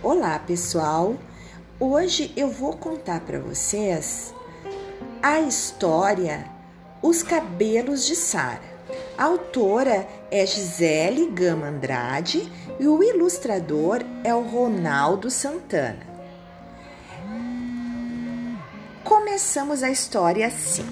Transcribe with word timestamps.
Olá, 0.00 0.38
pessoal. 0.38 1.16
Hoje 1.80 2.32
eu 2.36 2.48
vou 2.48 2.76
contar 2.76 3.18
para 3.22 3.40
vocês 3.40 4.32
a 5.20 5.40
história 5.40 6.46
Os 7.02 7.24
Cabelos 7.24 8.06
de 8.06 8.14
Sara. 8.14 8.62
A 9.18 9.24
autora 9.24 10.06
é 10.30 10.46
Gisele 10.46 11.26
Gama 11.32 11.66
Andrade 11.66 12.48
e 12.78 12.86
o 12.86 13.02
ilustrador 13.02 14.04
é 14.22 14.32
o 14.32 14.42
Ronaldo 14.42 15.32
Santana. 15.32 16.06
Começamos 19.02 19.82
a 19.82 19.90
história 19.90 20.46
assim. 20.46 20.86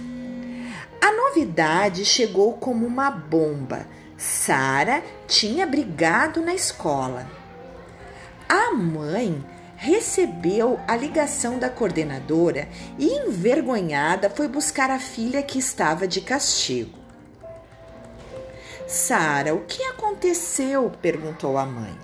A 1.01 1.13
novidade 1.13 2.05
chegou 2.05 2.55
como 2.55 2.85
uma 2.85 3.09
bomba. 3.09 3.87
Sara 4.19 5.01
tinha 5.29 5.65
brigado 5.65 6.43
na 6.43 6.57
escola. 6.57 7.46
A 8.49 8.73
mãe 8.73 9.45
recebeu 9.77 10.79
a 10.87 10.97
ligação 10.97 11.59
da 11.59 11.69
coordenadora 11.69 12.69
e, 12.99 13.07
envergonhada, 13.07 14.31
foi 14.31 14.47
buscar 14.47 14.91
a 14.91 14.99
filha 14.99 15.43
que 15.43 15.59
estava 15.59 16.07
de 16.07 16.21
castigo. 16.21 16.99
Sara, 18.87 19.53
o 19.53 19.65
que 19.65 19.83
aconteceu? 19.83 20.93
perguntou 21.03 21.59
a 21.59 21.67
mãe. 21.67 21.99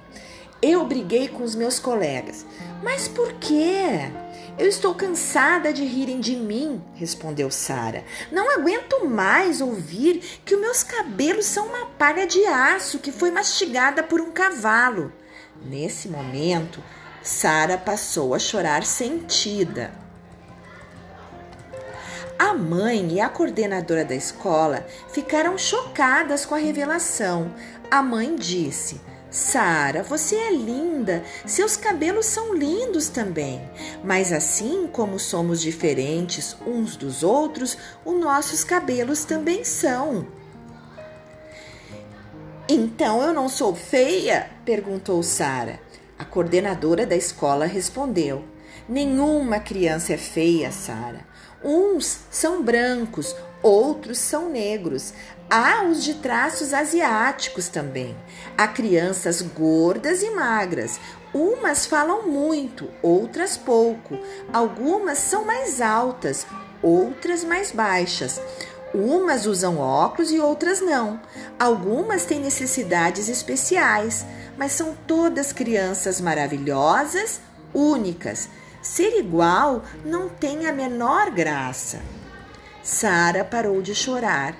Eu 0.61 0.85
briguei 0.85 1.29
com 1.29 1.45
os 1.45 1.55
meus 1.55 1.79
colegas. 1.79 2.45
Mas 2.83 3.07
por 3.07 3.33
quê? 3.35 4.11
Eu 4.59 4.69
estou 4.69 4.95
cansada 4.95 5.73
de 5.73 5.85
rirem 5.85 6.21
de 6.21 6.37
mim, 6.37 6.83
respondeu 6.95 7.51
Sara. 7.51 8.05
Não 8.31 8.51
aguento 8.51 9.07
mais 9.09 9.61
ouvir 9.61 10.41
que 10.45 10.55
os 10.55 10.61
meus 10.61 10.83
cabelos 10.83 11.47
são 11.47 11.67
uma 11.67 11.87
palha 11.87 12.27
de 12.27 12.45
aço 12.47 12.99
que 12.99 13.13
foi 13.13 13.31
mastigada 13.31 14.03
por 14.03 14.21
um 14.21 14.31
cavalo. 14.33 15.13
Nesse 15.61 16.09
momento, 16.09 16.83
Sara 17.23 17.77
passou 17.77 18.35
a 18.35 18.39
chorar 18.39 18.85
sentida. 18.85 19.93
A 22.39 22.55
mãe 22.55 23.13
e 23.13 23.21
a 23.21 23.29
coordenadora 23.29 24.05
da 24.05 24.15
escola 24.15 24.87
ficaram 25.13 25.57
chocadas 25.57 26.45
com 26.45 26.55
a 26.55 26.59
revelação. 26.59 27.55
A 27.91 28.03
mãe 28.03 28.35
disse: 28.35 29.01
Sara, 29.31 30.03
você 30.03 30.37
é 30.37 30.51
linda, 30.51 31.25
seus 31.47 31.77
cabelos 31.77 32.27
são 32.27 32.53
lindos 32.53 33.09
também. 33.09 33.63
Mas 34.03 34.33
assim 34.33 34.87
como 34.87 35.19
somos 35.19 35.61
diferentes 35.61 36.57
uns 36.67 36.97
dos 36.97 37.23
outros, 37.23 37.79
os 38.05 38.21
nossos 38.21 38.65
cabelos 38.65 39.25
também 39.25 39.65
são. 39.65 40.27
Então 42.75 43.21
eu 43.21 43.35
não 43.35 43.51
sou 43.51 43.75
feia? 43.75 44.49
perguntou 44.65 45.23
Sara. 45.23 45.79
A 46.19 46.25
coordenadora 46.25 47.05
da 47.05 47.15
escola 47.15 47.67
respondeu: 47.67 48.45
Nenhuma 48.89 49.61
criança 49.61 50.15
é 50.15 50.17
feia, 50.17 50.73
Sara. 50.73 51.21
Uns 51.63 52.21
são 52.31 52.63
brancos, 52.63 53.37
outros 53.63 54.17
são 54.17 54.49
negros. 54.49 55.13
Há 55.51 55.85
os 55.85 56.03
de 56.03 56.15
traços 56.15 56.73
asiáticos 56.73 57.69
também. 57.69 58.17
Há 58.57 58.67
crianças 58.67 59.43
gordas 59.43 60.23
e 60.23 60.31
magras. 60.31 60.99
Umas 61.35 61.85
falam 61.85 62.27
muito, 62.27 62.89
outras 63.03 63.55
pouco. 63.55 64.19
Algumas 64.51 65.19
são 65.19 65.45
mais 65.45 65.83
altas, 65.83 66.47
outras 66.83 67.45
mais 67.45 67.71
baixas. 67.71 68.41
Umas 68.95 69.47
usam 69.47 69.79
óculos 69.79 70.31
e 70.31 70.39
outras 70.39 70.81
não. 70.81 71.21
Algumas 71.59 72.27
têm 72.27 72.41
necessidades 72.41 73.29
especiais, 73.29 74.27
mas 74.57 74.73
são 74.73 74.95
todas 75.07 75.53
crianças 75.53 76.21
maravilhosas, 76.21 77.41
únicas. 77.73 78.51
Ser 78.83 79.19
igual 79.19 79.83
não 80.05 80.29
tem 80.29 80.67
a 80.67 80.73
menor 80.73 81.31
graça. 81.31 82.01
Sara 82.83 83.45
parou 83.45 83.81
de 83.81 83.95
chorar. 83.95 84.55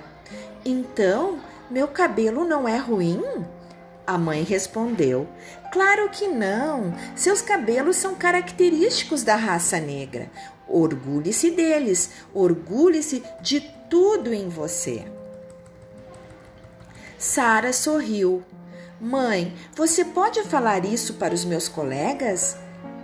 Então, 0.65 1.39
meu 1.69 1.87
cabelo 1.87 2.43
não 2.45 2.67
é 2.67 2.77
ruim? 2.77 3.21
A 4.07 4.17
mãe 4.17 4.43
respondeu: 4.43 5.27
Claro 5.71 6.09
que 6.09 6.27
não. 6.27 6.93
Seus 7.15 7.41
cabelos 7.41 7.97
são 7.97 8.15
característicos 8.15 9.23
da 9.23 9.35
raça 9.35 9.79
negra. 9.79 10.29
Orgulhe-se 10.67 11.51
deles, 11.51 12.09
orgulhe-se 12.33 13.23
de 13.41 13.61
tudo 13.93 14.33
em 14.33 14.49
você. 14.49 15.05
Sara 17.15 17.71
sorriu. 17.71 18.43
Mãe, 18.99 19.53
você 19.75 20.03
pode 20.03 20.41
falar 20.45 20.83
isso 20.83 21.13
para 21.13 21.31
os 21.31 21.45
meus 21.45 21.67
colegas? 21.67 22.57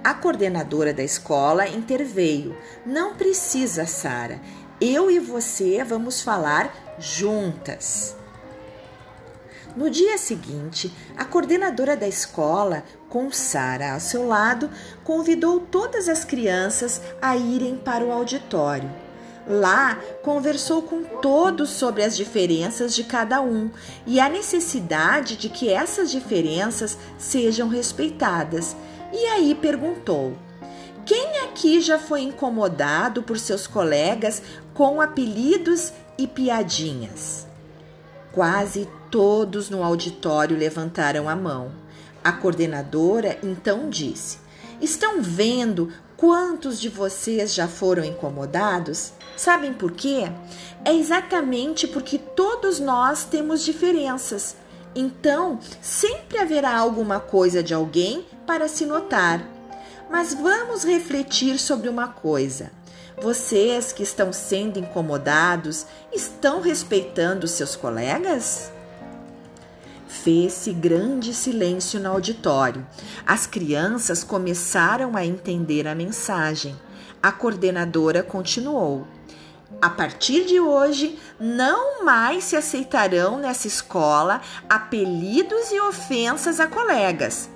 A 0.03 0.15
coordenadora 0.15 0.91
da 0.91 1.03
escola 1.03 1.67
interveio. 1.67 2.57
Não 2.83 3.13
precisa, 3.13 3.85
Sara. 3.85 4.41
Eu 4.81 5.11
e 5.11 5.19
você 5.19 5.83
vamos 5.83 6.21
falar 6.21 6.73
juntas. 6.97 8.15
No 9.75 9.91
dia 9.91 10.17
seguinte, 10.17 10.91
a 11.15 11.23
coordenadora 11.23 11.95
da 11.95 12.07
escola, 12.07 12.83
com 13.07 13.31
Sara 13.31 13.93
ao 13.93 13.99
seu 13.99 14.25
lado, 14.25 14.71
convidou 15.03 15.59
todas 15.59 16.09
as 16.09 16.25
crianças 16.25 16.99
a 17.21 17.37
irem 17.37 17.77
para 17.77 18.03
o 18.03 18.11
auditório. 18.11 18.89
Lá, 19.47 19.97
conversou 20.21 20.81
com 20.83 21.03
todos 21.03 21.69
sobre 21.69 22.03
as 22.03 22.15
diferenças 22.15 22.93
de 22.93 23.03
cada 23.03 23.41
um 23.41 23.71
e 24.05 24.19
a 24.19 24.29
necessidade 24.29 25.35
de 25.35 25.49
que 25.49 25.69
essas 25.69 26.11
diferenças 26.11 26.97
sejam 27.17 27.67
respeitadas. 27.67 28.75
E 29.11 29.25
aí 29.25 29.55
perguntou: 29.55 30.37
Quem 31.05 31.39
aqui 31.39 31.81
já 31.81 31.97
foi 31.97 32.21
incomodado 32.21 33.23
por 33.23 33.39
seus 33.39 33.65
colegas 33.65 34.41
com 34.73 35.01
apelidos 35.01 35.91
e 36.17 36.27
piadinhas? 36.27 37.47
Quase 38.31 38.87
todos 39.09 39.69
no 39.69 39.83
auditório 39.83 40.55
levantaram 40.55 41.27
a 41.27 41.35
mão. 41.35 41.71
A 42.23 42.31
coordenadora 42.31 43.39
então 43.41 43.89
disse: 43.89 44.37
Estão 44.79 45.21
vendo 45.21 45.91
quantos 46.19 46.81
de 46.81 46.89
vocês 46.89 47.53
já 47.53 47.67
foram 47.67 48.03
incomodados? 48.03 49.13
Sabem 49.37 49.73
por 49.73 49.93
quê? 49.93 50.29
É 50.83 50.93
exatamente 50.93 51.87
porque 51.87 52.17
todos 52.17 52.77
nós 52.79 53.23
temos 53.23 53.63
diferenças. 53.63 54.55
Então, 54.93 55.59
sempre 55.81 56.37
haverá 56.37 56.77
alguma 56.77 57.21
coisa 57.21 57.63
de 57.63 57.73
alguém 57.73 58.25
para 58.45 58.67
se 58.67 58.85
notar. 58.85 59.41
Mas 60.09 60.33
vamos 60.33 60.83
refletir 60.83 61.57
sobre 61.57 61.87
uma 61.87 62.09
coisa. 62.09 62.71
Vocês 63.21 63.93
que 63.93 64.03
estão 64.03 64.33
sendo 64.33 64.77
incomodados, 64.77 65.85
estão 66.11 66.59
respeitando 66.59 67.47
seus 67.47 67.75
colegas? 67.75 68.71
Fez-se 70.09 70.73
grande 70.73 71.35
silêncio 71.35 71.99
no 71.99 72.09
auditório. 72.09 72.85
As 73.25 73.45
crianças 73.45 74.23
começaram 74.23 75.15
a 75.15 75.23
entender 75.23 75.87
a 75.87 75.93
mensagem. 75.93 76.75
A 77.21 77.31
coordenadora 77.31 78.23
continuou. 78.23 79.07
A 79.79 79.87
partir 79.87 80.45
de 80.45 80.59
hoje, 80.59 81.17
não 81.39 82.03
mais 82.03 82.43
se 82.45 82.55
aceitarão 82.55 83.37
nessa 83.37 83.67
escola 83.67 84.41
apelidos 84.67 85.71
e 85.71 85.79
ofensas 85.79 86.59
a 86.59 86.65
colegas. 86.65 87.47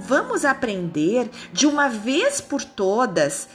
Vamos 0.00 0.46
aprender 0.46 1.30
de 1.52 1.66
uma 1.66 1.88
vez 1.88 2.40
por 2.40 2.64
todas 2.64 3.48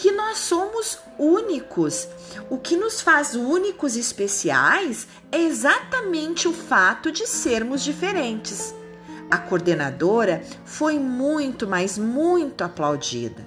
que 0.00 0.10
nós 0.10 0.38
somos 0.38 0.98
únicos. 1.18 2.08
O 2.48 2.56
que 2.56 2.74
nos 2.74 3.02
faz 3.02 3.34
únicos 3.34 3.96
e 3.96 4.00
especiais 4.00 5.06
é 5.30 5.38
exatamente 5.38 6.48
o 6.48 6.54
fato 6.54 7.12
de 7.12 7.26
sermos 7.26 7.82
diferentes. 7.84 8.74
A 9.30 9.36
coordenadora 9.36 10.42
foi 10.64 10.98
muito, 10.98 11.68
mas 11.68 11.98
muito 11.98 12.64
aplaudida. 12.64 13.46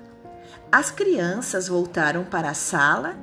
As 0.71 0.91
crianças 0.91 1.67
voltaram 1.67 2.23
para 2.23 2.51
a 2.51 2.53
sala 2.53 3.17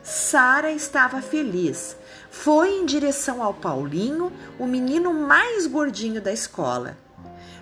Sara 0.00 0.70
estava 0.70 1.20
feliz. 1.20 1.96
Foi 2.30 2.70
em 2.70 2.86
direção 2.86 3.42
ao 3.42 3.52
Paulinho, 3.52 4.32
o 4.56 4.64
menino 4.64 5.12
mais 5.12 5.66
gordinho 5.66 6.22
da 6.22 6.32
escola. 6.32 6.96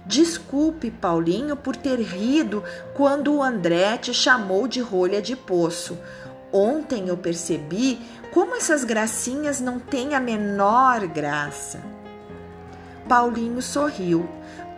Desculpe, 0.06 0.90
Paulinho, 0.90 1.56
por 1.56 1.76
ter 1.76 1.98
rido 2.00 2.62
quando 2.92 3.34
o 3.34 3.42
André 3.42 3.96
te 3.96 4.12
chamou 4.12 4.68
de 4.68 4.80
rolha 4.80 5.22
de 5.22 5.34
poço. 5.34 5.98
Ontem 6.52 7.08
eu 7.08 7.16
percebi 7.16 7.98
como 8.32 8.54
essas 8.54 8.84
gracinhas 8.84 9.60
não 9.60 9.78
têm 9.78 10.14
a 10.14 10.20
menor 10.20 11.06
graça. 11.06 11.80
Paulinho 13.08 13.62
sorriu. 13.62 14.28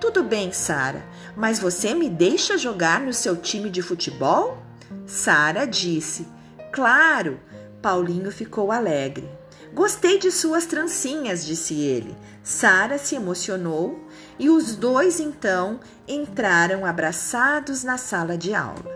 Tudo 0.01 0.23
bem, 0.23 0.53
Sara, 0.53 1.05
mas 1.35 1.59
você 1.59 1.95
me 1.95 2.09
deixa 2.09 2.57
jogar 2.59 3.01
no 3.01 3.13
seu 3.13 3.37
time 3.37 3.71
de 3.71 3.83
futebol? 3.83 4.59
Sara 5.07 5.67
disse: 5.67 6.29
Claro, 6.71 7.41
Paulinho 7.81 8.31
ficou 8.31 8.71
alegre. 8.71 9.29
Gostei 9.77 10.19
de 10.19 10.31
suas 10.31 10.65
trancinhas, 10.65 11.45
disse 11.45 11.75
ele. 11.75 12.17
Sara 12.43 12.97
se 12.97 13.15
emocionou 13.15 14.01
e 14.39 14.49
os 14.49 14.75
dois 14.75 15.21
então 15.21 15.79
entraram 16.09 16.87
abraçados 16.87 17.85
na 17.85 17.99
sala 17.99 18.39
de 18.39 18.55
aula. 18.55 18.91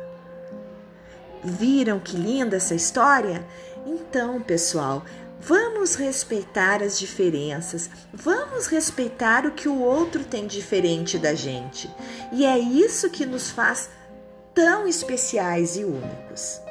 Viram 1.45 2.01
que 2.01 2.17
linda 2.17 2.57
essa 2.57 2.75
história? 2.75 3.47
Então, 3.85 4.41
pessoal, 4.41 5.05
vamos 5.39 5.97
respeitar 5.97 6.83
as 6.83 6.99
diferenças, 6.99 7.91
vamos 8.15 8.67
respeitar 8.67 9.45
o 9.45 9.53
que 9.53 9.69
o 9.69 9.83
outro 9.83 10.25
tem 10.25 10.47
diferente 10.47 11.19
da 11.19 11.35
gente. 11.35 11.95
E 12.33 12.47
é 12.47 12.59
isso 12.59 13.11
que 13.11 13.27
nos 13.27 13.51
faz 13.51 13.91
tão 14.55 14.89
especiais 14.89 15.77
e 15.77 15.85
únicos. 15.85 16.70